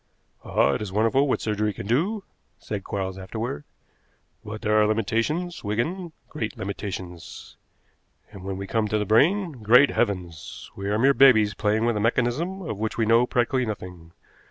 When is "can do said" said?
1.73-2.83